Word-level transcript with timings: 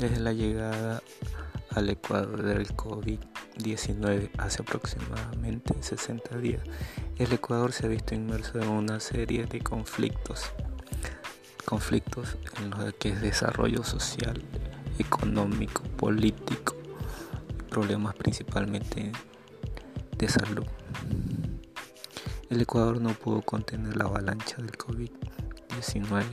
Desde 0.00 0.18
la 0.18 0.32
llegada 0.32 1.02
al 1.72 1.90
Ecuador 1.90 2.42
del 2.42 2.74
COVID-19 2.74 4.30
hace 4.38 4.62
aproximadamente 4.62 5.74
60 5.78 6.38
días, 6.38 6.62
el 7.18 7.30
Ecuador 7.34 7.70
se 7.72 7.84
ha 7.84 7.90
visto 7.90 8.14
inmerso 8.14 8.58
en 8.58 8.68
una 8.68 8.98
serie 8.98 9.44
de 9.44 9.60
conflictos, 9.60 10.52
conflictos 11.66 12.38
en 12.58 12.70
los 12.70 12.94
que 12.94 13.10
es 13.10 13.20
desarrollo 13.20 13.84
social, 13.84 14.42
económico, 14.98 15.82
político, 15.98 16.76
problemas 17.68 18.14
principalmente 18.14 19.12
de 20.16 20.28
salud. 20.30 20.64
El 22.48 22.62
Ecuador 22.62 23.02
no 23.02 23.10
pudo 23.10 23.42
contener 23.42 23.98
la 23.98 24.04
avalancha 24.04 24.56
del 24.62 24.72
COVID-19 24.72 26.24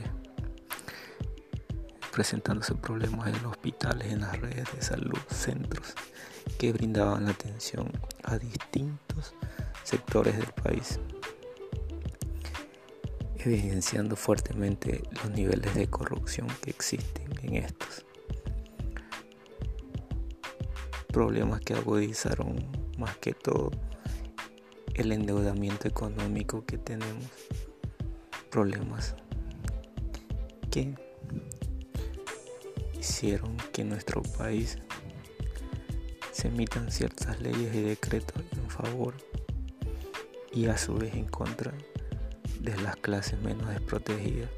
presentándose 2.18 2.74
problemas 2.74 3.28
en 3.28 3.34
los 3.44 3.52
hospitales, 3.52 4.12
en 4.12 4.22
las 4.22 4.40
redes 4.40 4.66
de 4.74 4.82
salud, 4.82 5.20
centros 5.30 5.94
que 6.58 6.72
brindaban 6.72 7.28
atención 7.28 7.92
a 8.24 8.36
distintos 8.38 9.34
sectores 9.84 10.36
del 10.36 10.48
país, 10.48 10.98
evidenciando 13.36 14.16
fuertemente 14.16 15.04
los 15.12 15.30
niveles 15.30 15.72
de 15.76 15.86
corrupción 15.86 16.48
que 16.60 16.70
existen 16.70 17.30
en 17.40 17.54
estos. 17.54 18.04
Problemas 21.12 21.60
que 21.60 21.74
agudizaron 21.74 22.56
más 22.98 23.16
que 23.18 23.32
todo 23.32 23.70
el 24.94 25.12
endeudamiento 25.12 25.86
económico 25.86 26.66
que 26.66 26.78
tenemos, 26.78 27.30
problemas 28.50 29.14
que 30.72 31.07
hicieron 32.98 33.56
que 33.72 33.82
en 33.82 33.90
nuestro 33.90 34.22
país 34.22 34.78
se 36.32 36.48
emitan 36.48 36.90
ciertas 36.90 37.40
leyes 37.40 37.74
y 37.74 37.82
decretos 37.82 38.42
en 38.52 38.70
favor 38.70 39.14
y 40.52 40.66
a 40.66 40.76
su 40.76 40.94
vez 40.94 41.14
en 41.14 41.26
contra 41.26 41.72
de 42.60 42.76
las 42.78 42.96
clases 42.96 43.40
menos 43.40 43.68
desprotegidas, 43.68 44.50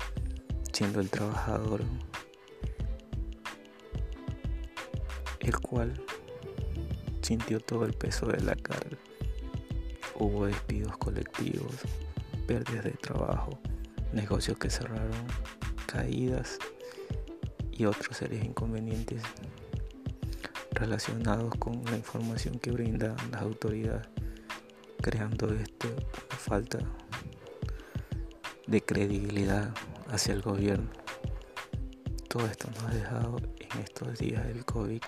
siendo 0.72 1.00
el 1.00 1.10
trabajador 1.10 1.82
el 5.40 5.58
cual 5.58 6.02
sintió 7.22 7.60
todo 7.60 7.84
el 7.84 7.94
peso 7.94 8.26
de 8.26 8.40
la 8.40 8.54
carga. 8.54 8.98
Hubo 10.16 10.46
despidos 10.46 10.96
colectivos, 10.98 11.74
pérdidas 12.46 12.84
de 12.84 12.90
trabajo, 12.92 13.58
negocios 14.12 14.58
que 14.58 14.70
cerraron, 14.70 15.26
caídas 15.86 16.58
y 17.80 17.86
otros 17.86 18.14
seres 18.18 18.44
inconvenientes 18.44 19.22
relacionados 20.72 21.54
con 21.58 21.82
la 21.86 21.96
información 21.96 22.58
que 22.58 22.70
brindan 22.72 23.16
las 23.32 23.40
autoridades, 23.40 24.06
creando 25.00 25.48
esto 25.54 25.88
una 25.88 26.36
falta 26.36 26.78
de 28.66 28.82
credibilidad 28.82 29.72
hacia 30.08 30.34
el 30.34 30.42
gobierno. 30.42 30.90
Todo 32.28 32.44
esto 32.46 32.68
nos 32.70 32.84
ha 32.84 32.94
dejado 32.94 33.38
en 33.38 33.80
estos 33.80 34.18
días 34.18 34.46
del 34.46 34.62
COVID 34.66 35.00